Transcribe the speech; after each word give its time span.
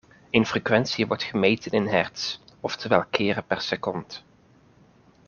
Een 0.31 0.45
frequentie 0.45 1.07
wordt 1.07 1.23
gemeten 1.23 1.71
in 1.71 1.87
hertz, 1.87 2.39
oftewel 2.59 3.05
keren 3.05 3.45
per 3.45 3.61
second. 3.61 4.23